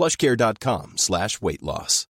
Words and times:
plushcare.com 0.00 0.96
slash 0.96 1.42
weight 1.42 1.60
loss. 1.60 2.06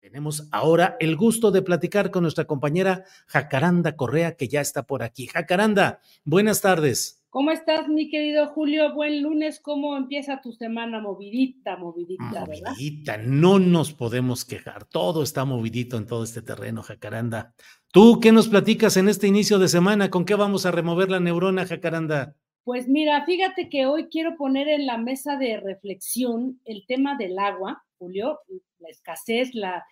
Tenemos 0.00 0.48
ahora 0.52 0.96
el 1.00 1.16
gusto 1.16 1.50
de 1.50 1.62
platicar 1.62 2.10
con 2.10 2.22
nuestra 2.22 2.44
compañera 2.44 3.04
Jacaranda 3.26 3.96
Correa, 3.96 4.36
que 4.36 4.48
ya 4.48 4.60
está 4.60 4.84
por 4.84 5.02
aquí. 5.02 5.26
Jacaranda, 5.26 6.00
buenas 6.24 6.60
tardes. 6.60 7.22
¿Cómo 7.28 7.50
estás, 7.50 7.88
mi 7.88 8.08
querido 8.08 8.46
Julio? 8.48 8.94
Buen 8.94 9.22
lunes. 9.22 9.60
¿Cómo 9.60 9.96
empieza 9.96 10.40
tu 10.40 10.52
semana? 10.52 11.00
Movidita, 11.00 11.76
movidita, 11.76 12.44
¿verdad? 12.46 12.70
Movidita, 12.70 13.16
no 13.18 13.58
nos 13.58 13.92
podemos 13.92 14.44
quejar. 14.44 14.84
Todo 14.84 15.22
está 15.22 15.44
movidito 15.44 15.96
en 15.96 16.06
todo 16.06 16.22
este 16.22 16.40
terreno, 16.40 16.82
Jacaranda. 16.82 17.52
¿Tú 17.92 18.20
qué 18.20 18.30
nos 18.30 18.48
platicas 18.48 18.96
en 18.96 19.08
este 19.08 19.26
inicio 19.26 19.58
de 19.58 19.68
semana? 19.68 20.08
¿Con 20.08 20.24
qué 20.24 20.34
vamos 20.34 20.66
a 20.66 20.70
remover 20.70 21.10
la 21.10 21.20
neurona, 21.20 21.66
Jacaranda? 21.66 22.36
Pues 22.66 22.88
mira, 22.88 23.24
fíjate 23.24 23.68
que 23.68 23.86
hoy 23.86 24.08
quiero 24.08 24.36
poner 24.36 24.66
en 24.68 24.86
la 24.86 24.98
mesa 24.98 25.36
de 25.36 25.56
reflexión 25.60 26.60
el 26.64 26.84
tema 26.84 27.16
del 27.16 27.38
agua, 27.38 27.84
Julio, 27.96 28.40
la 28.80 28.88
escasez, 28.88 29.54
la, 29.54 29.84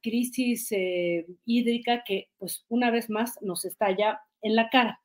crisis 0.00 0.72
eh, 0.72 1.26
hídrica 1.44 2.02
que 2.02 2.30
pues 2.38 2.64
una 2.70 2.90
vez 2.90 3.10
más 3.10 3.38
nos 3.42 3.66
estalla 3.66 4.18
en 4.40 4.56
la 4.56 4.70
cara. 4.70 4.98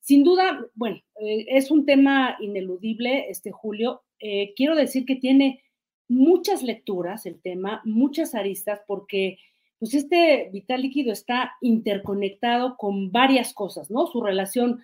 Sin 0.00 0.24
duda, 0.24 0.66
bueno, 0.74 0.96
eh, 1.20 1.46
es 1.50 1.70
un 1.70 1.86
tema 1.86 2.36
ineludible, 2.40 3.30
este 3.30 3.52
Julio. 3.52 4.02
Eh, 4.18 4.52
quiero 4.56 4.74
decir 4.74 5.06
que 5.06 5.14
tiene 5.14 5.62
muchas 6.08 6.64
lecturas 6.64 7.26
el 7.26 7.40
tema, 7.40 7.80
muchas 7.84 8.34
aristas, 8.34 8.80
porque 8.88 9.38
pues 9.78 9.94
este 9.94 10.50
vital 10.52 10.82
líquido 10.82 11.12
está 11.12 11.52
interconectado 11.60 12.76
con 12.76 13.12
varias 13.12 13.54
cosas, 13.54 13.88
¿no? 13.88 14.08
Su 14.08 14.20
relación 14.20 14.80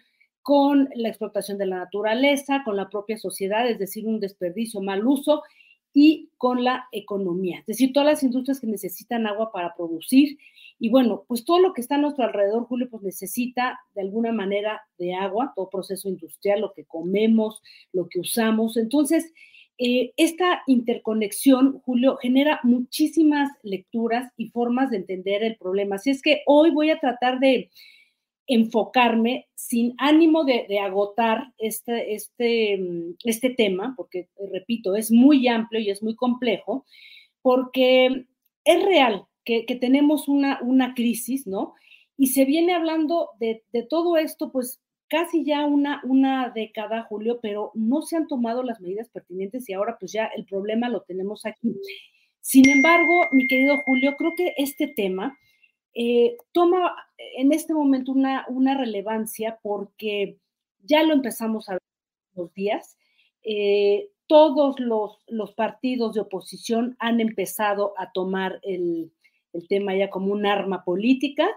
con 0.47 0.89
la 0.95 1.09
explotación 1.09 1.59
de 1.59 1.67
la 1.67 1.79
naturaleza, 1.79 2.62
con 2.65 2.77
la 2.77 2.89
propia 2.89 3.19
sociedad, 3.19 3.69
es 3.69 3.81
decir, 3.81 4.07
un 4.07 4.21
desperdicio, 4.21 4.81
mal 4.81 5.05
uso, 5.05 5.43
y 5.93 6.31
con 6.39 6.62
la 6.62 6.87
economía, 6.93 7.59
es 7.59 7.67
decir, 7.67 7.93
todas 7.93 8.07
las 8.07 8.23
industrias 8.23 8.61
que 8.61 8.69
necesitan 8.69 9.27
agua 9.27 9.51
para 9.51 9.75
producir. 9.75 10.39
Y 10.79 10.89
bueno, 10.91 11.25
pues 11.27 11.45
todo 11.45 11.59
lo 11.59 11.73
que 11.73 11.81
está 11.81 11.97
a 11.97 11.99
nuestro 11.99 12.23
alrededor, 12.23 12.67
Julio, 12.67 12.89
pues 12.89 13.03
necesita 13.03 13.81
de 13.97 14.03
alguna 14.03 14.31
manera 14.31 14.83
de 14.99 15.15
agua, 15.15 15.53
todo 15.57 15.69
proceso 15.69 16.09
industrial, 16.09 16.61
lo 16.61 16.73
que 16.75 16.84
comemos, 16.84 17.61
lo 17.93 18.09
que 18.09 18.21
usamos. 18.21 18.77
Entonces, 18.77 19.33
eh, 19.78 20.13
esta 20.17 20.63
interconexión, 20.69 21.81
Julio, 21.81 22.19
genera 22.19 22.61
muchísimas 22.63 23.51
lecturas 23.65 24.33
y 24.37 24.51
formas 24.51 24.91
de 24.91 24.99
entender 24.99 25.43
el 25.43 25.57
problema. 25.57 25.97
Así 25.97 26.11
es 26.11 26.23
que 26.23 26.43
hoy 26.47 26.71
voy 26.71 26.91
a 26.91 27.01
tratar 27.01 27.41
de 27.41 27.69
enfocarme 28.47 29.49
sin 29.55 29.95
ánimo 29.99 30.45
de, 30.45 30.79
agotar 30.79 31.53
este, 31.59 32.15
este, 32.15 32.79
mm, 32.79 33.17
este 33.25 33.51
tema, 33.51 33.95
porque, 33.97 34.21
eh, 34.21 34.49
repito, 34.53 34.95
es 34.95 35.11
muy 35.11 35.49
amplio 35.49 35.81
y 35.81 35.91
es 35.91 36.03
muy 36.03 36.15
complejo, 36.15 36.84
porque 37.43 38.27
es 38.65 38.84
real 38.84 39.27
que, 39.45 39.65
tenemos 39.81 40.29
una, 40.29 40.59
una, 40.62 40.95
crisis, 40.95 41.47
¿no? 41.47 41.75
Y 42.17 42.29
se 42.29 42.45
viene 42.45 42.75
hablando 42.75 43.31
de, 43.39 43.62
de, 43.73 43.84
todo 43.84 44.17
esto, 44.17 44.51
pues 44.51 44.81
casi 45.09 45.45
ya 45.45 45.65
una, 45.67 46.01
una 46.05 46.51
década, 46.51 47.07
Julio, 47.09 47.39
pero 47.41 47.71
no 47.75 48.03
se 48.03 48.17
han 48.17 48.27
tomado 48.27 48.63
las 48.63 48.81
medidas 48.81 49.09
pertinentes 49.09 49.69
y 49.69 49.73
ahora 49.73 49.97
pues 49.99 50.13
ya 50.13 50.27
el 50.37 50.45
problema 50.45 50.89
lo 50.89 51.03
tenemos 51.03 51.47
aquí. 51.47 51.77
Sin 52.41 52.69
embargo, 52.69 53.27
mi 53.33 53.47
querido 53.47 53.77
Julio, 53.84 54.17
creo 54.17 54.34
que 54.37 54.55
este 54.57 54.89
tema 54.89 55.37
eh, 55.99 56.37
toma 56.53 56.95
en 57.39 57.55
este 57.55 57.73
momento 57.73 58.12
una, 58.12 58.45
una, 58.51 58.77
relevancia 58.77 59.59
porque 59.62 60.39
ya 60.84 61.03
lo 61.03 61.15
empezamos 61.15 61.71
a 61.71 61.73
ver 61.73 61.83
los 62.34 62.53
días. 62.53 62.99
Eh, 63.43 64.11
todos 64.27 64.79
los, 64.79 65.23
los, 65.27 65.55
partidos 65.55 66.12
de 66.12 66.21
oposición 66.21 66.97
han 66.98 67.21
empezado 67.21 67.95
a 67.97 68.13
tomar 68.13 68.60
el, 68.63 69.10
el 69.54 69.69
tema 69.69 69.97
ya 69.97 70.10
como 70.10 70.33
un 70.33 70.45
arma 70.45 70.84
política 70.84 71.48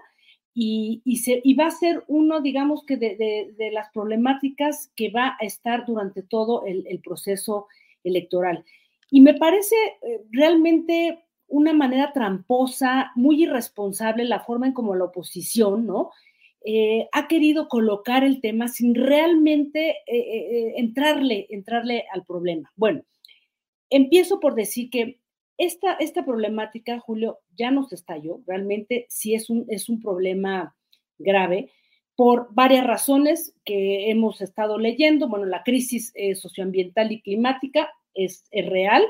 y, 0.54 1.02
y, 1.04 1.18
se, 1.18 1.42
y, 1.44 1.52
va 1.52 1.66
a 1.66 1.70
ser 1.72 2.02
uno, 2.08 2.40
digamos 2.40 2.84
que 2.86 2.96
de, 2.96 3.16
de, 3.16 3.54
de, 3.58 3.70
las 3.72 3.90
problemáticas 3.92 4.90
que 4.96 5.10
va 5.10 5.36
a 5.38 5.44
estar 5.44 5.84
durante 5.84 6.22
todo 6.22 6.64
el, 6.64 6.86
el 6.86 7.00
proceso 7.00 7.66
electoral. 8.04 8.64
Y 9.10 9.20
me 9.20 9.34
parece 9.34 9.76
eh, 10.00 10.22
realmente 10.30 11.24
una 11.50 11.72
manera 11.72 12.12
tramposa, 12.12 13.12
muy 13.16 13.42
irresponsable 13.42 14.24
la 14.24 14.40
forma 14.40 14.66
en 14.66 14.72
como 14.72 14.94
la 14.94 15.04
oposición, 15.04 15.86
¿no? 15.86 16.10
Eh, 16.62 17.08
ha 17.12 17.26
querido 17.26 17.68
colocar 17.68 18.22
el 18.22 18.40
tema 18.40 18.68
sin 18.68 18.94
realmente 18.94 19.90
eh, 20.06 20.18
eh, 20.18 20.74
entrarle, 20.76 21.46
entrarle 21.50 22.04
al 22.12 22.24
problema. 22.24 22.70
Bueno, 22.76 23.02
empiezo 23.88 24.40
por 24.40 24.54
decir 24.54 24.90
que 24.90 25.20
esta, 25.56 25.94
esta 25.94 26.24
problemática, 26.24 27.00
Julio, 27.00 27.40
ya 27.56 27.70
nos 27.70 27.92
estalló, 27.92 28.40
realmente 28.46 29.06
sí 29.08 29.34
es 29.34 29.50
un, 29.50 29.64
es 29.68 29.88
un 29.88 30.00
problema 30.00 30.76
grave 31.18 31.70
por 32.14 32.48
varias 32.52 32.86
razones 32.86 33.54
que 33.64 34.10
hemos 34.10 34.42
estado 34.42 34.78
leyendo. 34.78 35.28
Bueno, 35.28 35.46
la 35.46 35.62
crisis 35.62 36.12
socioambiental 36.34 37.12
y 37.12 37.22
climática 37.22 37.90
es, 38.12 38.46
es 38.50 38.66
real, 38.66 39.02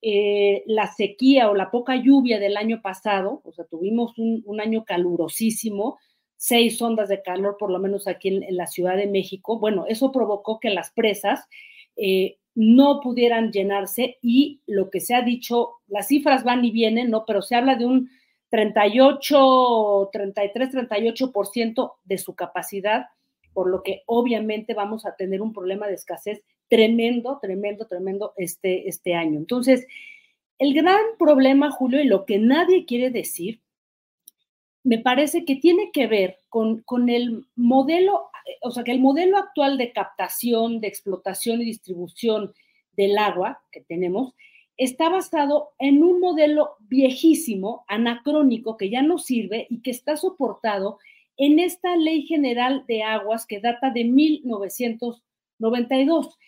eh, 0.00 0.62
la 0.66 0.86
sequía 0.86 1.50
o 1.50 1.54
la 1.54 1.70
poca 1.70 1.96
lluvia 1.96 2.38
del 2.38 2.56
año 2.56 2.80
pasado, 2.82 3.40
o 3.44 3.52
sea, 3.52 3.64
tuvimos 3.64 4.16
un, 4.16 4.60
año 4.60 4.84
calurosísimo, 4.84 5.98
seis 6.36 6.80
ondas 6.80 7.08
de 7.08 7.20
calor 7.22 7.56
por 7.58 7.70
lo 7.70 7.80
menos 7.80 8.06
aquí 8.06 8.28
en, 8.28 8.56
la 8.56 8.68
Ciudad 8.68 8.96
de 8.96 9.08
México, 9.08 9.58
bueno, 9.58 9.86
eso 9.88 10.12
provocó 10.12 10.60
que 10.60 10.70
las 10.70 10.92
presas 10.92 11.48
eh, 11.96 12.36
no 12.54 13.00
pudieran 13.00 13.50
llenarse 13.50 14.18
y 14.22 14.60
lo 14.66 14.90
que 14.90 15.00
se 15.00 15.14
ha 15.14 15.22
dicho, 15.22 15.76
las 15.88 16.08
cifras 16.08 16.44
van 16.44 16.64
y 16.64 16.70
vienen, 16.70 17.10
¿no? 17.10 17.24
Pero 17.26 17.42
se 17.42 17.56
habla 17.56 17.74
de 17.74 17.86
un 17.86 18.08
38, 18.50 20.10
33, 20.12 20.74
38% 20.74 21.92
de 22.04 22.18
su 22.18 22.34
capacidad, 22.34 23.06
por 23.52 23.68
lo 23.68 23.82
que 23.82 24.02
obviamente 24.06 24.74
vamos 24.74 25.06
a 25.06 25.16
tener 25.16 25.42
un 25.42 25.52
problema 25.52 25.86
de 25.86 25.94
escasez 25.94 26.42
tremendo, 26.68 27.38
tremendo, 27.40 27.86
tremendo 27.86 28.32
este, 28.36 28.88
este 28.88 29.14
año. 29.14 29.38
Entonces, 29.38 29.86
el 30.58 30.74
gran 30.74 31.00
problema, 31.18 31.70
Julio, 31.70 32.00
y 32.00 32.06
lo 32.06 32.26
que 32.26 32.38
nadie 32.38 32.84
quiere 32.84 33.10
decir, 33.10 33.60
me 34.82 34.98
parece 34.98 35.44
que 35.44 35.56
tiene 35.56 35.90
que 35.92 36.06
ver 36.06 36.38
con, 36.48 36.82
con 36.82 37.08
el 37.08 37.46
modelo, 37.56 38.30
o 38.62 38.70
sea, 38.70 38.84
que 38.84 38.92
el 38.92 39.00
modelo 39.00 39.36
actual 39.36 39.76
de 39.76 39.92
captación, 39.92 40.80
de 40.80 40.88
explotación 40.88 41.60
y 41.60 41.66
distribución 41.66 42.54
del 42.92 43.18
agua 43.18 43.60
que 43.70 43.82
tenemos 43.82 44.34
está 44.76 45.08
basado 45.08 45.70
en 45.78 46.02
un 46.02 46.20
modelo 46.20 46.76
viejísimo, 46.80 47.84
anacrónico, 47.88 48.76
que 48.76 48.90
ya 48.90 49.02
no 49.02 49.18
sirve 49.18 49.66
y 49.68 49.82
que 49.82 49.90
está 49.90 50.16
soportado 50.16 50.98
en 51.36 51.58
esta 51.58 51.96
ley 51.96 52.22
general 52.22 52.84
de 52.86 53.02
aguas 53.02 53.46
que 53.46 53.60
data 53.60 53.90
de 53.90 54.04
1992 54.04 56.38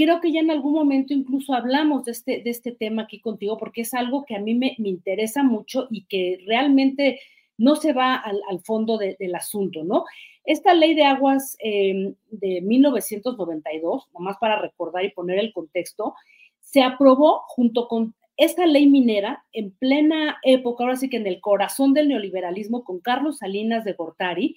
creo 0.00 0.20
que 0.20 0.32
ya 0.32 0.40
en 0.40 0.50
algún 0.50 0.72
momento 0.72 1.12
incluso 1.12 1.52
hablamos 1.52 2.06
de 2.06 2.12
este, 2.12 2.42
de 2.42 2.48
este 2.48 2.72
tema 2.72 3.02
aquí 3.02 3.20
contigo, 3.20 3.58
porque 3.58 3.82
es 3.82 3.92
algo 3.92 4.24
que 4.24 4.34
a 4.34 4.40
mí 4.40 4.54
me, 4.54 4.74
interesa 4.78 5.42
mucho 5.42 5.88
y 5.90 6.04
que 6.04 6.42
realmente 6.46 7.20
no 7.58 7.76
se 7.76 7.92
va 7.92 8.14
al, 8.14 8.60
fondo 8.64 8.96
del 8.96 9.34
asunto, 9.34 9.84
¿no? 9.84 10.04
Esta 10.44 10.72
ley 10.72 10.94
de 10.94 11.04
aguas 11.04 11.54
em, 11.58 12.14
de 12.30 12.62
1992, 12.62 14.08
nomás 14.14 14.38
para 14.38 14.58
recordar 14.58 15.04
y 15.04 15.10
poner 15.10 15.38
el 15.38 15.52
contexto, 15.52 16.14
se 16.60 16.82
aprobó 16.82 17.42
junto 17.48 17.86
con 17.86 18.14
esta 18.38 18.64
ley 18.64 18.88
minera 18.88 19.44
en 19.52 19.70
plena 19.72 20.38
época, 20.42 20.84
ahora 20.84 20.96
sí 20.96 21.10
que 21.10 21.18
en 21.18 21.26
el 21.26 21.42
corazón 21.42 21.92
del 21.92 22.08
neoliberalismo, 22.08 22.84
con 22.84 23.00
Carlos 23.00 23.38
Salinas 23.38 23.84
de 23.84 23.92
Gortari, 23.92 24.56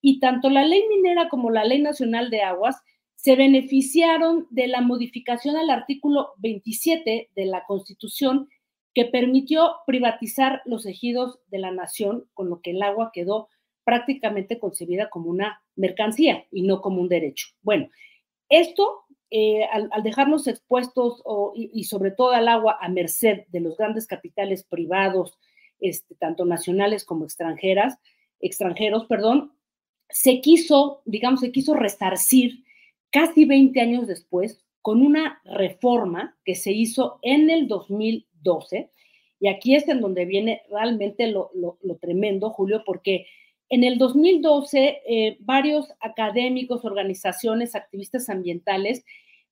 y 0.00 0.18
tanto 0.18 0.48
la 0.48 0.64
ley 0.64 0.82
minera 0.88 1.28
como 1.28 1.50
la 1.50 1.64
ley 1.64 1.82
nacional 1.82 2.30
de 2.30 2.40
aguas 2.40 2.82
se 3.18 3.34
beneficiaron 3.34 4.46
de 4.50 4.68
la 4.68 4.80
modificación 4.80 5.56
al 5.56 5.70
artículo 5.70 6.34
27 6.38 7.30
de 7.34 7.46
la 7.46 7.64
Constitución 7.66 8.48
que 8.94 9.06
permitió 9.06 9.72
privatizar 9.88 10.62
los 10.66 10.86
ejidos 10.86 11.40
de 11.48 11.58
la 11.58 11.72
nación, 11.72 12.28
con 12.32 12.48
lo 12.48 12.60
que 12.60 12.70
el 12.70 12.80
agua 12.80 13.10
quedó 13.12 13.48
prácticamente 13.82 14.60
concebida 14.60 15.10
como 15.10 15.30
una 15.30 15.60
mercancía 15.74 16.46
y 16.52 16.62
no 16.62 16.80
como 16.80 17.00
un 17.00 17.08
derecho. 17.08 17.48
Bueno, 17.60 17.88
esto, 18.48 19.02
eh, 19.30 19.64
al, 19.64 19.90
dejarnos 20.04 20.46
expuestos 20.46 21.20
y, 21.56 21.84
sobre 21.84 22.12
todo 22.12 22.30
al 22.30 22.46
agua 22.46 22.78
a 22.80 22.88
merced 22.88 23.48
de 23.48 23.60
los 23.60 23.76
grandes 23.76 24.06
capitales 24.06 24.62
privados, 24.62 25.36
este, 25.80 26.14
tanto 26.14 26.44
nacionales 26.44 27.04
como 27.04 27.24
extranjeras, 27.24 27.98
extranjeros, 28.38 29.06
perdón, 29.06 29.54
se 30.08 30.40
quiso, 30.40 31.02
digamos, 31.04 31.40
se 31.40 31.50
quiso 31.50 31.74
resarcir 31.74 32.64
casi 33.10 33.44
20 33.44 33.80
años 33.80 34.06
después, 34.06 34.64
con 34.82 35.02
una 35.02 35.40
reforma 35.44 36.36
que 36.44 36.54
se 36.54 36.72
hizo 36.72 37.18
en 37.22 37.50
el 37.50 37.68
2012. 37.68 38.90
Y 39.40 39.48
aquí 39.48 39.74
es 39.74 39.88
en 39.88 40.00
donde 40.00 40.24
viene 40.24 40.62
realmente 40.70 41.26
lo, 41.28 41.50
tremendo, 42.00 42.50
Julio, 42.50 42.82
porque 42.84 43.26
en 43.68 43.84
el 43.84 43.98
2012 43.98 45.02
eh, 45.06 45.36
varios 45.40 45.92
académicos, 46.00 46.84
organizaciones, 46.84 47.74
activistas 47.74 48.28
ambientales 48.28 49.04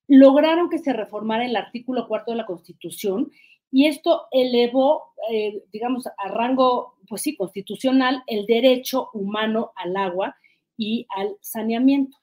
lograron 0.07 0.69
que 0.69 0.79
se 0.79 0.93
reformara 0.93 1.45
el 1.45 1.55
artículo 1.55 2.07
cuarto 2.07 2.31
de 2.31 2.37
la 2.37 2.45
Constitución 2.45 3.31
y 3.71 3.87
esto 3.87 4.27
elevó, 4.31 5.13
eh, 5.29 5.63
digamos, 5.71 6.07
a 6.07 6.27
rango, 6.29 6.95
pues 7.07 7.21
sí, 7.21 7.35
constitucional 7.35 8.23
el 8.27 8.45
derecho 8.45 9.09
humano 9.13 9.71
al 9.75 9.95
agua 9.97 10.37
y 10.77 11.05
al 11.09 11.35
saneamiento. 11.41 12.17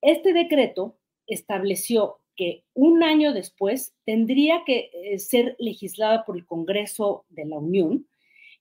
Este 0.00 0.32
decreto 0.32 0.96
estableció 1.26 2.20
que 2.36 2.64
un 2.74 3.02
año 3.02 3.32
después 3.32 3.94
tendría 4.04 4.62
que 4.64 4.90
eh, 4.92 5.18
ser 5.18 5.56
legislada 5.58 6.24
por 6.24 6.36
el 6.36 6.46
Congreso 6.46 7.24
de 7.28 7.44
la 7.44 7.58
Unión 7.58 8.06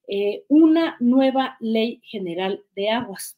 eh, 0.10 0.46
una 0.48 0.96
nueva 1.02 1.58
ley 1.60 2.02
general 2.04 2.64
de 2.76 2.90
aguas. 2.90 3.38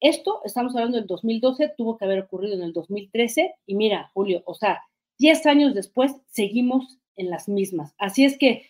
Esto, 0.00 0.40
estamos 0.44 0.74
hablando 0.74 0.98
del 0.98 1.06
2012, 1.06 1.74
tuvo 1.76 1.96
que 1.96 2.04
haber 2.04 2.18
ocurrido 2.18 2.54
en 2.54 2.62
el 2.62 2.72
2013 2.72 3.54
y 3.66 3.76
mira, 3.76 4.10
Julio, 4.12 4.42
o 4.44 4.54
sea, 4.54 4.82
10 5.18 5.46
años 5.46 5.74
después 5.74 6.12
seguimos 6.26 6.98
en 7.14 7.30
las 7.30 7.48
mismas. 7.48 7.94
Así 7.98 8.24
es 8.24 8.36
que 8.36 8.66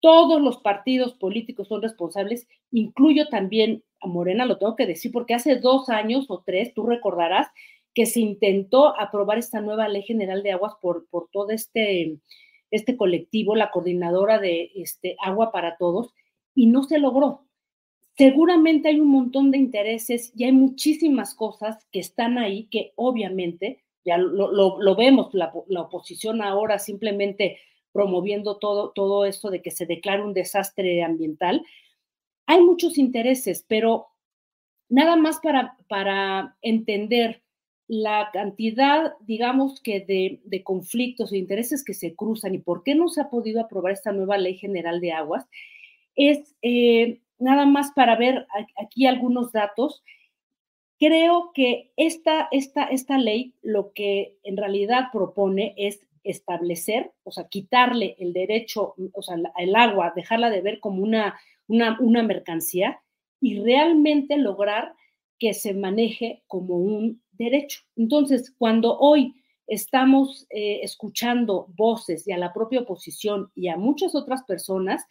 todos 0.00 0.42
los 0.42 0.58
partidos 0.58 1.14
políticos 1.14 1.68
son 1.68 1.80
responsables, 1.80 2.46
incluyo 2.70 3.28
también 3.28 3.82
a 4.00 4.06
Morena, 4.06 4.44
lo 4.44 4.58
tengo 4.58 4.76
que 4.76 4.86
decir, 4.86 5.10
porque 5.10 5.34
hace 5.34 5.56
dos 5.56 5.88
años 5.88 6.26
o 6.28 6.42
tres, 6.44 6.74
tú 6.74 6.84
recordarás, 6.84 7.48
que 7.94 8.06
se 8.06 8.20
intentó 8.20 8.98
aprobar 8.98 9.38
esta 9.38 9.60
nueva 9.60 9.88
ley 9.88 10.02
general 10.02 10.42
de 10.42 10.52
aguas 10.52 10.74
por, 10.80 11.08
por 11.08 11.28
todo 11.32 11.50
este, 11.50 12.18
este 12.70 12.96
colectivo, 12.96 13.56
la 13.56 13.70
coordinadora 13.70 14.38
de 14.38 14.70
este, 14.74 15.16
Agua 15.22 15.52
para 15.52 15.76
Todos, 15.76 16.14
y 16.54 16.66
no 16.66 16.82
se 16.82 16.98
logró. 16.98 17.44
Seguramente 18.16 18.88
hay 18.88 19.00
un 19.00 19.10
montón 19.10 19.50
de 19.50 19.58
intereses 19.58 20.32
y 20.34 20.44
hay 20.44 20.52
muchísimas 20.52 21.34
cosas 21.34 21.86
que 21.92 22.00
están 22.00 22.36
ahí 22.36 22.68
que 22.68 22.92
obviamente, 22.96 23.84
ya 24.04 24.18
lo, 24.18 24.96
vemos, 24.96 25.32
la, 25.34 25.52
oposición 25.80 26.42
ahora 26.42 26.80
simplemente 26.80 27.58
promoviendo 27.92 28.58
todo, 28.58 28.90
todo 28.90 29.24
esto 29.24 29.50
de 29.50 29.62
que 29.62 29.70
se 29.70 29.86
declare 29.86 30.24
un 30.24 30.34
desastre 30.34 31.02
ambiental. 31.04 31.64
Hay 32.46 32.60
muchos 32.60 32.98
intereses, 32.98 33.64
pero 33.68 34.08
nada 34.88 35.14
más 35.14 35.38
para, 35.38 35.76
para 35.88 36.56
entender 36.60 37.42
la 37.88 38.28
cantidad, 38.34 39.14
digamos 39.20 39.80
que 39.80 40.00
de, 40.00 40.62
conflictos 40.62 41.32
e 41.32 41.38
intereses 41.38 41.82
que 41.82 41.94
se 41.94 42.14
cruzan 42.14 42.54
y 42.54 42.58
por 42.58 42.82
qué 42.84 42.94
no 42.94 43.08
se 43.08 43.22
ha 43.22 43.30
podido 43.30 43.62
aprobar 43.62 43.92
esta 43.92 44.12
nueva 44.12 44.36
ley 44.36 44.56
general 44.56 45.00
de 45.00 45.12
aguas, 45.12 45.46
es 46.14 46.54
eh, 46.60 47.20
nada 47.38 47.64
más 47.64 47.92
para 47.92 48.14
ver 48.16 48.46
aquí 48.76 49.06
algunos 49.06 49.52
datos. 49.52 50.04
Creo 50.98 51.52
que 51.54 51.92
esta, 51.96 52.48
esta, 52.50 52.84
esta 52.84 53.16
ley 53.16 53.54
lo 53.62 53.92
que 53.94 54.36
en 54.42 54.58
realidad 54.58 55.06
propone 55.10 55.74
es 55.78 56.00
establecer, 56.24 57.12
o 57.22 57.30
sea, 57.30 57.48
quitarle 57.48 58.16
el 58.18 58.34
derecho, 58.34 58.94
o 59.14 59.22
sea, 59.22 59.36
el 59.56 59.74
agua, 59.76 60.12
dejarla 60.14 60.50
de 60.50 60.60
ver 60.60 60.80
como 60.80 61.02
una, 61.02 61.38
una, 61.68 61.96
una 62.00 62.22
mercancía 62.22 63.00
y 63.40 63.60
realmente 63.60 64.36
lograr 64.36 64.94
que 65.38 65.54
se 65.54 65.72
maneje 65.72 66.42
como 66.48 66.76
un 66.76 67.22
derecho. 67.38 67.80
Entonces, 67.96 68.54
cuando 68.58 68.98
hoy 68.98 69.34
estamos 69.66 70.46
eh, 70.50 70.80
escuchando 70.82 71.66
voces 71.76 72.26
y 72.26 72.32
a 72.32 72.38
la 72.38 72.52
propia 72.52 72.80
oposición 72.80 73.50
y 73.54 73.68
a 73.68 73.76
muchas 73.76 74.14
otras 74.14 74.42
personas 74.44 75.04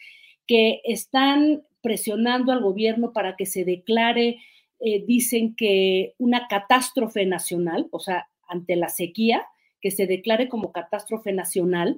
que 0.48 0.82
están 0.84 1.64
presionando 1.82 2.52
al 2.52 2.62
gobierno 2.62 3.14
para 3.14 3.36
que 3.36 3.46
se 3.46 3.64
declare, 3.64 4.40
eh, 4.80 5.04
dicen 5.06 5.56
que 5.56 6.16
una 6.18 6.48
catástrofe 6.48 7.26
nacional, 7.26 7.88
o 7.92 8.00
sea, 8.00 8.28
ante 8.48 8.76
la 8.76 8.90
sequía, 8.90 9.46
que 9.82 9.92
se 9.92 10.08
declare 10.08 10.50
como 10.50 10.72
catástrofe 10.72 11.34
nacional, 11.34 11.98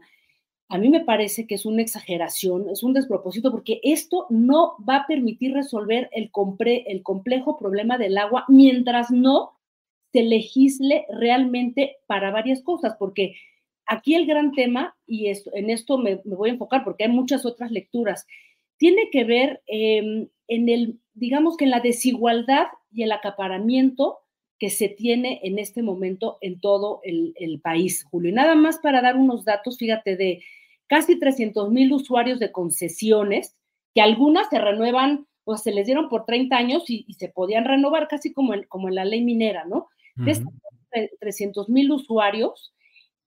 a 0.68 0.78
mí 0.78 0.90
me 0.90 1.04
parece 1.04 1.48
que 1.48 1.56
es 1.56 1.66
una 1.66 1.82
exageración, 1.82 2.70
es 2.70 2.84
un 2.84 2.94
despropósito, 2.94 3.52
porque 3.52 3.80
esto 3.84 4.28
no 4.30 4.76
va 4.88 4.98
a 4.98 5.08
permitir 5.08 5.54
resolver 5.54 6.10
el, 6.12 6.30
el 6.86 7.02
complejo 7.04 7.58
problema 7.58 7.98
del 7.98 8.18
agua 8.18 8.46
mientras 8.48 9.10
no 9.10 9.59
se 10.12 10.24
legisle 10.24 11.06
realmente 11.10 11.98
para 12.08 12.32
varias 12.32 12.62
cosas, 12.62 12.96
porque 12.98 13.36
aquí 13.86 14.16
el 14.16 14.26
gran 14.26 14.52
tema, 14.52 14.96
y 15.06 15.28
en 15.28 15.70
esto 15.70 15.98
me, 15.98 16.16
voy 16.24 16.50
a 16.50 16.54
enfocar 16.54 16.84
porque 16.84 17.06
hay 17.06 17.10
muchas 17.10 17.46
otras 17.46 17.72
lecturas, 17.72 18.26
tiene 18.78 19.10
que 19.12 19.24
ver 19.24 19.62
em, 19.68 20.30
en 20.48 20.70
el, 20.70 21.00
digamos 21.14 21.58
que 21.58 21.66
en 21.66 21.72
la 21.72 21.80
desigualdad 21.80 22.68
y 22.92 23.04
el 23.04 23.12
acaparamiento 23.12 24.20
que 24.60 24.70
se 24.70 24.90
tiene 24.90 25.40
en 25.44 25.58
este 25.58 25.82
momento 25.82 26.38
en 26.42 26.60
todo 26.60 27.02
el, 27.04 27.62
país, 27.64 28.06
Julio. 28.10 28.30
Y 28.30 28.34
nada 28.34 28.56
más 28.56 28.78
para 28.80 29.02
dar 29.02 29.16
unos 29.16 29.46
datos, 29.46 29.78
fíjate, 29.78 30.18
de 30.18 30.44
casi 30.88 31.18
300 31.18 31.72
mil 31.72 31.94
usuarios 31.94 32.40
de 32.40 32.52
concesiones, 32.52 33.56
que 33.96 34.02
algunas 34.02 34.50
se 34.50 34.60
renuevan, 34.60 35.28
o 35.46 35.58
se 35.58 35.72
les 35.72 35.86
dieron 35.86 36.10
por 36.10 36.26
30 36.26 36.56
años 36.56 36.84
y, 36.90 37.12
se 37.14 37.30
podían 37.30 37.66
renovar 37.66 38.08
casi 38.08 38.34
como 38.34 38.54
en, 38.54 38.64
como 38.64 38.88
en 38.88 38.96
la 38.96 39.06
ley 39.06 39.24
minera, 39.24 39.66
¿no? 39.66 39.88
De 40.26 40.32
estos 40.32 40.54
300 41.20 41.70
mil 41.70 41.92
usuarios, 41.92 42.74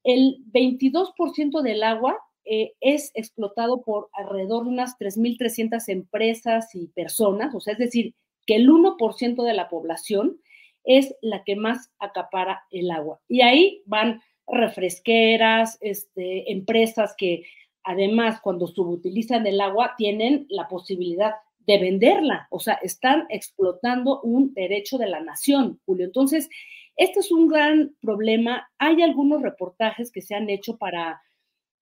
el 0.04 0.38
22% 0.52 1.62
del 1.62 1.82
agua 1.82 2.18
eh, 2.44 2.72
es 2.80 3.12
explotado 3.14 3.82
por 3.82 4.08
alrededor 4.12 4.64
de 4.64 4.70
unas 4.70 4.98
3.300 4.98 5.88
empresas 5.88 6.74
y 6.74 6.88
personas, 6.88 7.54
o 7.54 7.60
sea, 7.60 7.74
es 7.74 7.78
decir, 7.78 8.14
que 8.46 8.56
el 8.56 8.68
1% 8.68 9.44
de 9.44 9.54
la 9.54 9.68
población 9.68 10.40
es 10.84 11.14
la 11.22 11.44
que 11.44 11.54
más 11.54 11.90
acapara 12.00 12.64
el 12.70 12.90
agua. 12.90 13.20
Y 13.28 13.42
ahí 13.42 13.82
van 13.86 14.20
refresqueras, 14.48 15.78
este, 15.80 16.50
empresas 16.50 17.14
que 17.16 17.44
además 17.84 18.40
cuando 18.42 18.66
subutilizan 18.66 19.46
el 19.46 19.60
agua 19.60 19.94
tienen 19.96 20.46
la 20.48 20.68
posibilidad 20.68 21.34
de 21.66 21.78
venderla, 21.78 22.48
o 22.50 22.58
sea, 22.58 22.74
están 22.82 23.26
explotando 23.28 24.20
un 24.22 24.52
derecho 24.52 24.98
de 24.98 25.06
la 25.06 25.20
nación, 25.20 25.80
Julio. 25.84 26.06
Entonces, 26.06 26.48
este 27.02 27.18
es 27.18 27.32
un 27.32 27.48
gran 27.48 27.96
problema. 28.00 28.70
Hay 28.78 29.02
algunos 29.02 29.42
reportajes 29.42 30.12
que 30.12 30.22
se 30.22 30.36
han 30.36 30.48
hecho 30.48 30.76
para 30.76 31.20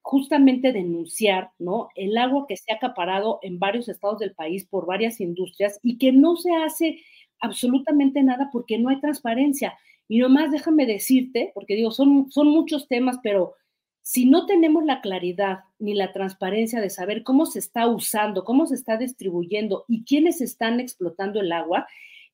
justamente 0.01 0.73
denunciar, 0.73 1.51
¿no? 1.59 1.89
El 1.95 2.17
agua 2.17 2.47
que 2.49 2.57
se 2.57 2.73
ha 2.73 2.77
acaparado 2.77 3.39
en 3.43 3.59
varios 3.59 3.91
estados 3.91 4.19
del 4.19 4.35
país 4.35 4.65
por 4.65 4.87
varias 4.87 5.21
industrias 5.21 5.79
y 5.83 5.99
que 5.99 6.11
no 6.11 6.37
se 6.37 6.55
hace 6.55 7.03
absolutamente 7.39 8.23
nada 8.23 8.49
porque 8.51 8.79
no 8.79 8.89
hay 8.89 8.99
transparencia. 8.99 9.79
Y 10.09 10.21
nomás 10.21 10.51
déjame 10.51 10.87
decirte, 10.87 11.53
porque 11.55 11.75
digo, 11.75 11.91
son, 11.91 12.31
son 12.31 12.49
muchos 12.49 12.89
temas, 12.89 13.19
pero 13.23 13.55
si 14.01 14.25
no 14.25 14.47
tenemos 14.47 14.85
la 14.87 15.03
claridad 15.03 15.61
ni 15.79 15.93
la 15.93 16.13
transparencia 16.13 16.81
de 16.81 16.89
saber 16.89 17.25
cómo 17.25 17.45
se 17.45 17.59
está 17.59 17.87
usando, 17.87 18.43
cómo 18.45 18.67
se 18.67 18.75
está 18.75 18.97
distribuyendo 18.97 19.85
y 19.87 20.03
quiénes 20.05 20.41
están 20.41 20.81
explotando 20.81 21.41
el 21.41 21.53
agua, 21.53 21.87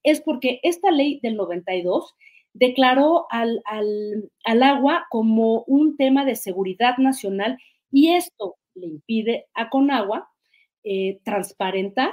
es 0.04 0.20
porque 0.20 0.60
esta 0.62 0.92
ley 0.92 1.18
del 1.20 1.34
92 1.34 2.14
declaró 2.58 3.26
al, 3.30 3.62
al, 3.64 4.62
agua 4.62 5.06
como 5.10 5.62
un 5.66 5.96
tema 5.96 6.24
de 6.24 6.36
seguridad 6.36 6.96
nacional 6.98 7.58
y 7.90 8.12
esto 8.14 8.56
le 8.74 8.86
impide 8.86 9.46
a 9.54 9.68
Conagua 9.68 10.30
eh, 10.84 11.20
transparentar 11.24 12.12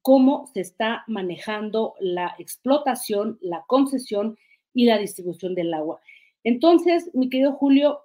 cómo 0.00 0.46
se 0.54 0.60
está 0.60 1.04
manejando 1.08 1.94
la 2.00 2.34
explotación, 2.38 3.38
la 3.40 3.64
concesión 3.66 4.38
y 4.72 4.86
la 4.86 4.98
distribución 4.98 5.54
del 5.54 5.74
agua. 5.74 6.00
Entonces, 6.44 7.10
mi 7.12 7.28
querido 7.28 7.52
Julio, 7.52 8.00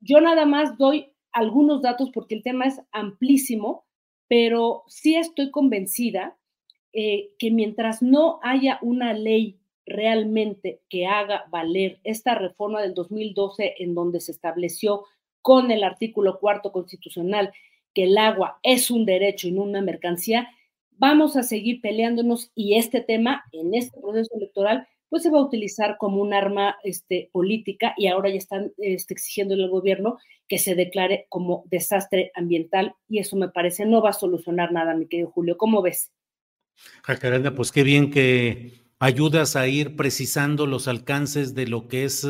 yo 0.00 0.20
nada 0.20 0.46
más 0.46 0.76
doy 0.76 1.12
algunos 1.32 1.80
datos 1.80 2.10
porque 2.12 2.34
el 2.34 2.42
tema 2.42 2.66
es 2.66 2.80
amplísimo, 2.92 3.84
pero 4.28 4.82
sí 4.88 5.16
estoy 5.16 5.50
convencida 5.50 6.36
eh, 6.92 7.30
que 7.38 7.50
mientras 7.50 8.02
no 8.02 8.40
haya 8.42 8.78
una 8.82 9.12
ley 9.12 9.58
realmente 9.86 10.80
que 10.88 11.06
haga 11.06 11.44
valer 11.50 12.00
esta 12.04 12.34
reforma 12.34 12.82
del 12.82 12.94
2012 12.94 13.74
en 13.78 13.94
donde 13.94 14.20
se 14.20 14.32
estableció 14.32 15.04
con 15.42 15.70
el 15.70 15.84
artículo 15.84 16.38
cuarto 16.38 16.72
constitucional 16.72 17.52
que 17.94 18.04
el 18.04 18.18
agua 18.18 18.58
es 18.62 18.90
un 18.90 19.06
derecho 19.06 19.48
y 19.48 19.52
no 19.52 19.62
una 19.62 19.80
mercancía, 19.80 20.48
vamos 20.90 21.36
a 21.36 21.42
seguir 21.42 21.80
peleándonos 21.80 22.50
y 22.54 22.76
este 22.76 23.00
tema 23.00 23.44
en 23.52 23.74
este 23.74 24.00
proceso 24.00 24.34
electoral 24.36 24.88
pues 25.08 25.22
se 25.22 25.30
va 25.30 25.38
a 25.38 25.42
utilizar 25.44 25.96
como 25.96 26.20
un 26.20 26.34
arma 26.34 26.76
este, 26.82 27.30
política 27.30 27.94
y 27.96 28.08
ahora 28.08 28.30
ya 28.30 28.36
están 28.36 28.72
este, 28.78 29.14
exigiendo 29.14 29.54
al 29.54 29.70
gobierno 29.70 30.18
que 30.48 30.58
se 30.58 30.74
declare 30.74 31.26
como 31.28 31.62
desastre 31.70 32.32
ambiental 32.34 32.94
y 33.08 33.20
eso 33.20 33.36
me 33.36 33.48
parece 33.48 33.86
no 33.86 34.02
va 34.02 34.10
a 34.10 34.14
solucionar 34.14 34.72
nada, 34.72 34.94
mi 34.94 35.06
querido 35.06 35.30
Julio. 35.30 35.56
¿Cómo 35.56 35.82
ves? 35.82 36.10
Jacaranda, 37.02 37.54
pues 37.54 37.70
qué 37.70 37.84
bien 37.84 38.10
que 38.10 38.83
ayudas 38.98 39.56
a 39.56 39.66
ir 39.68 39.96
precisando 39.96 40.66
los 40.66 40.88
alcances 40.88 41.54
de 41.54 41.66
lo 41.66 41.88
que 41.88 42.04
es 42.04 42.26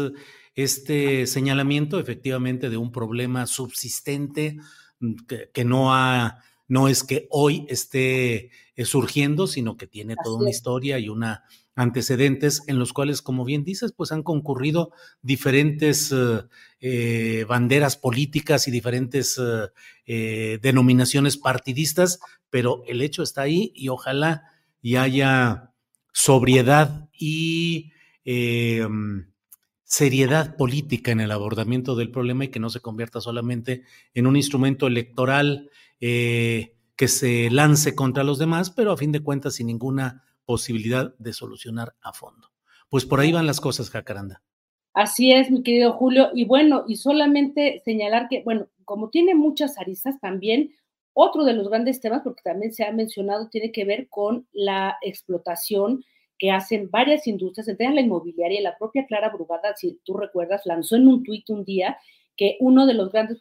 este 0.55 1.27
señalamiento, 1.27 1.99
efectivamente, 1.99 2.71
de 2.71 2.77
un 2.77 2.93
problema 2.93 3.47
subsistente 3.47 4.57
mm, 5.01 5.15
que, 5.53 5.65
no 5.65 5.95
ha, 5.95 6.39
no 6.69 6.89
es 6.89 7.03
que 7.03 7.27
hoy 7.31 7.67
esté 7.69 8.51
eh, 8.77 8.85
surgiendo, 8.85 9.47
sino 9.47 9.77
que 9.77 9.87
tiene 9.87 10.17
toda 10.23 10.39
una 10.39 10.51
historia 10.51 10.99
y 10.99 11.09
una 11.09 11.45
antecedentes 11.77 12.63
en 12.69 12.79
los 12.79 12.93
cuales, 12.93 13.21
como 13.21 13.45
bien 13.45 13.65
dices, 13.65 13.93
pues 13.97 14.13
han 14.13 14.23
concurrido 14.23 14.93
diferentes 15.23 16.13
eh, 16.13 16.43
eh, 16.79 17.45
banderas 17.49 17.97
políticas 17.97 18.69
y 18.69 18.71
diferentes 18.71 19.41
denominaciones 20.07 21.37
partidistas, 21.37 22.21
pero 22.49 22.85
el 22.87 23.03
hecho 23.03 23.25
está 23.25 23.43
ahí 23.43 23.73
y 23.75 23.89
ojalá 23.89 24.45
y 24.83 24.97
haya 24.97 25.74
sobriedad 26.15 27.11
y 27.13 27.93
em, 28.25 29.33
seriedad 29.83 30.57
política 30.57 31.11
en 31.11 31.21
el 31.21 31.33
abordamiento 31.33 31.97
del 31.97 32.11
problema 32.11 32.45
y 32.45 32.49
que 32.49 32.61
no 32.61 32.71
se 32.71 32.81
convierta 32.81 33.21
solamente 33.21 33.83
en 34.15 34.27
un 34.27 34.37
instrumento 34.37 34.87
electoral 34.87 35.71
eh, 36.01 36.77
que 36.97 37.09
se 37.09 37.51
lance 37.51 37.95
contra 37.97 38.23
los 38.23 38.39
demás, 38.39 38.71
pero 38.71 38.93
a 38.93 38.97
fin 38.97 39.11
de 39.11 39.23
cuentas 39.23 39.57
sin 39.57 39.67
ninguna 39.67 40.25
posibilidad 40.47 41.15
de 41.19 41.33
solucionar 41.33 41.97
a 42.01 42.13
fondo. 42.13 42.49
Pues 42.89 43.05
por 43.05 43.19
ahí 43.19 43.33
van 43.33 43.47
las 43.47 43.61
cosas, 43.61 43.91
Jacaranda. 43.91 44.41
Así 44.95 45.33
es, 45.33 45.51
mi 45.51 45.65
querido 45.65 45.93
Julio. 45.95 46.31
Y 46.33 46.45
bueno, 46.45 46.85
y 46.87 46.97
solamente 46.97 47.83
señalar 47.85 48.29
que, 48.29 48.43
bueno, 48.45 48.69
como 48.85 49.11
tiene 49.11 49.35
muchas 49.35 49.79
aristas 49.79 50.21
también, 50.21 50.71
otro 51.15 51.45
de 51.45 51.55
los 51.55 51.69
grandes 51.69 52.01
temas, 52.01 52.23
porque 52.23 52.43
también 52.43 52.73
se 52.73 52.85
ha 52.85 52.93
mencionado, 52.93 53.49
tiene 53.49 53.73
que 53.73 53.85
ver 53.85 54.09
con 54.09 54.47
la 54.53 54.99
explotación 55.01 56.05
que 56.39 56.51
hacen 56.51 56.91
varias 56.91 57.27
industrias, 57.27 57.69
entre 57.69 57.89
la 57.91 58.01
inmobiliaria 58.01 58.61
y 58.61 58.63
la 58.63 58.77
propia 58.77 59.07
Clara 59.07 59.31
Brugada, 59.31 59.75
si 59.77 60.01
tú 60.05 60.15
recuerdas, 60.15 60.67
lanzó 60.67 60.97
en 60.97 61.07
un 61.07 61.23
tuit 61.23 61.49
un 61.49 61.65
día 61.65 61.97
que 62.37 62.57
uno 62.61 62.87
de 62.87 62.95
los 62.95 63.13
grandes 63.13 63.39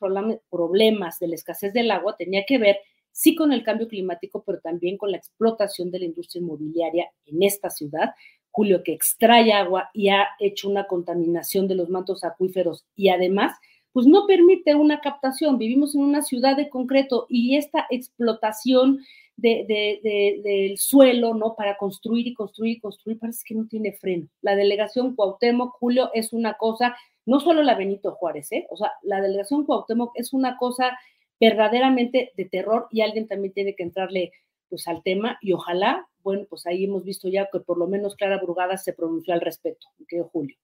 problemas 0.50 1.20
de 1.20 1.28
la 1.28 1.36
escasez 1.36 1.74
del 1.74 1.90
agua 1.90 2.16
tenía 2.16 2.46
que 2.48 2.60
ver 2.60 2.78
sí 3.12 3.36
con 3.36 3.52
el 3.52 3.64
cambio 3.64 3.88
climático, 3.88 4.44
pero 4.46 4.60
también 4.60 4.98
con 4.98 5.12
la 5.12 5.18
explotación 5.18 5.92
de 5.92 6.00
la 6.00 6.06
industria 6.06 6.42
inmobiliaria 6.42 7.10
en 7.26 7.42
esta 7.44 7.70
ciudad. 7.70 8.12
Julio, 8.52 8.84
que 8.84 8.94
extrae 8.94 9.52
agua 9.52 9.90
y 9.94 10.10
ha 10.10 10.28
hecho 10.40 10.70
una 10.70 10.86
contaminación 10.86 11.68
de 11.68 11.76
los 11.76 11.90
mantos 11.90 12.24
acuíferos 12.24 12.86
y 12.96 13.10
además 13.10 13.58
pues 13.94 14.08
no 14.08 14.26
permite 14.28 14.76
una 14.76 15.00
captación. 15.00 15.58
Vivimos 15.58 15.96
en 15.96 16.02
una 16.02 16.24
ciudad 16.24 16.58
de 16.58 16.70
concreto 16.70 17.28
y 17.30 17.56
esta 17.56 17.86
explotación 17.90 19.00
del 19.38 20.78
suelo, 20.78 21.34
¿no? 21.34 21.56
Para 21.56 21.78
construir 21.78 22.28
y 22.28 22.34
construir 22.34 22.78
y 22.78 22.80
construir, 22.80 23.20
parece 23.20 23.44
que 23.46 23.56
no 23.56 23.68
tiene 23.68 23.94
freno. 23.94 24.28
La 24.42 24.56
delegación 24.56 25.16
Cuauhtémoc, 25.16 25.76
Julio, 25.78 26.10
es 26.14 26.34
una 26.34 26.56
cosa, 26.56 26.96
no 27.26 27.40
solo 27.40 27.64
la 27.64 27.76
Benito 27.76 28.12
Juárez, 28.14 28.52
¿eh? 28.52 28.68
O 28.70 28.78
sea, 28.78 28.92
la 29.04 29.22
delegación 29.22 29.66
Cuauhtémoc 29.66 30.12
es 30.16 30.34
una 30.34 30.58
cosa 30.58 30.98
verdaderamente 31.40 32.32
de 32.36 32.46
terror 32.46 32.88
y 32.92 33.02
alguien 33.02 33.28
también 33.28 33.54
tiene 33.54 33.76
que 33.76 33.84
entrarle 33.84 34.32
pues 34.70 34.88
al 34.88 35.04
tema 35.04 35.38
y 35.42 35.54
ojalá, 35.54 36.08
bueno, 36.24 36.46
pues 36.50 36.66
ahí 36.66 36.86
hemos 36.86 37.04
visto 37.04 37.28
ya 37.28 37.48
que 37.52 37.60
por 37.60 37.78
lo 37.78 37.88
menos 37.88 38.16
Clara 38.16 38.40
Brugada 38.40 38.78
se 38.78 38.94
pronunció 38.94 39.34
al 39.34 39.42
respecto, 39.42 39.88
querido 40.08 40.30
Julio. 40.30 40.58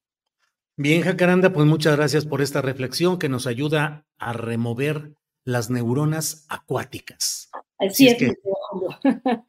Bien, 0.79 1.01
Jacaranda, 1.01 1.51
pues 1.51 1.67
muchas 1.67 1.97
gracias 1.97 2.25
por 2.25 2.41
esta 2.41 2.61
reflexión 2.61 3.19
que 3.19 3.27
nos 3.27 3.47
ayuda 3.47 4.05
a 4.17 4.31
remover 4.31 5.13
las 5.43 5.69
neuronas 5.69 6.45
acuáticas. 6.47 7.49
Así, 7.77 8.07
es. 8.07 8.37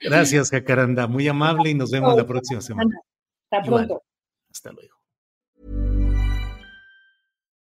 gracias, 0.01 0.51
Jacaranda, 0.51 1.07
muy 1.07 1.29
amable 1.29 1.71
y 1.71 1.75
nos 1.75 1.93
vemos 1.93 2.17
la 2.17 2.27
próxima 2.27 2.61
semana. 2.61 2.99
Hasta 3.49 3.65
pronto. 3.65 4.03
hasta 4.51 4.73
luego. 4.73 4.97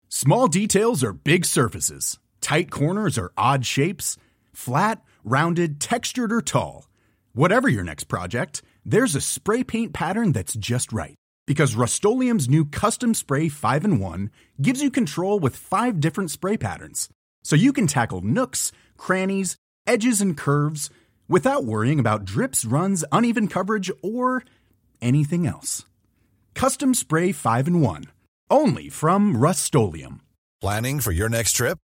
Small 0.07 0.47
details 0.47 1.03
are 1.03 1.11
big 1.11 1.43
surfaces. 1.43 2.17
Tight 2.39 2.71
corners 2.71 3.17
are 3.17 3.33
odd 3.37 3.65
shapes. 3.65 4.15
Flat, 4.53 5.01
rounded, 5.25 5.81
textured 5.81 6.31
or 6.31 6.41
tall. 6.41 6.87
Whatever 7.33 7.67
your 7.67 7.83
next 7.83 8.05
project, 8.05 8.61
there's 8.85 9.17
a 9.17 9.21
spray 9.21 9.65
paint 9.65 9.91
pattern 9.91 10.31
that's 10.31 10.53
just 10.53 10.93
right. 10.93 11.18
Because 11.49 11.73
Rust 11.73 12.05
new 12.05 12.63
Custom 12.63 13.15
Spray 13.15 13.49
5 13.49 13.83
and 13.83 13.99
1 13.99 14.29
gives 14.61 14.83
you 14.83 14.91
control 14.91 15.39
with 15.39 15.55
five 15.55 15.99
different 15.99 16.29
spray 16.29 16.57
patterns. 16.57 17.09
So 17.43 17.55
you 17.55 17.73
can 17.73 17.87
tackle 17.87 18.21
nooks, 18.21 18.71
crannies, 18.97 19.55
edges, 19.87 20.21
and 20.21 20.37
curves 20.37 20.91
without 21.27 21.65
worrying 21.65 21.99
about 21.99 22.23
drips, 22.23 22.65
runs, 22.65 23.03
uneven 23.11 23.47
coverage, 23.47 23.89
or 24.03 24.43
anything 25.01 25.47
else. 25.47 25.85
Custom 26.53 26.93
Spray 26.93 27.31
5 27.31 27.65
and 27.65 27.81
1. 27.81 28.03
Only 28.51 28.89
from 28.89 29.35
Rust 29.35 29.73
Planning 30.61 30.99
for 30.99 31.11
your 31.11 31.29
next 31.29 31.53
trip? 31.53 31.79